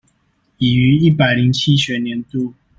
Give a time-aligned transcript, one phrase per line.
[0.57, 2.55] 已於一百零七學年度